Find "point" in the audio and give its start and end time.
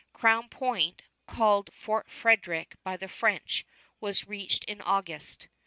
0.49-1.03